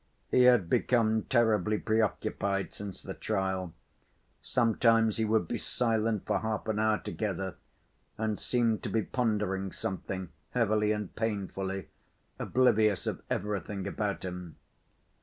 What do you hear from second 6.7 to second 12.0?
hour together, and seemed to be pondering something heavily and painfully,